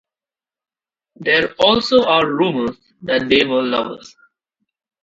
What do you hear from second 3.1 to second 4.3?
they were lovers.